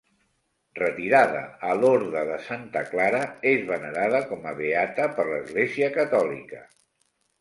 Retirada 0.77 1.41
a 1.67 1.75
l'Orde 1.81 2.23
de 2.31 2.39
Santa 2.47 2.83
Clara, 2.93 3.21
és 3.51 3.67
venerada 3.69 4.23
com 4.33 4.49
a 4.53 4.57
beata 4.63 5.07
per 5.19 5.27
l'Església 5.33 5.91
catòlica. 5.99 6.65